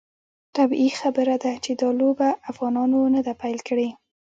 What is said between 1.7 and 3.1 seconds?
دا لوبه افغانانو